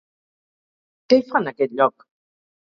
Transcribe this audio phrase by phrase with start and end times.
[1.09, 2.09] Què hi fa en aquest lloc?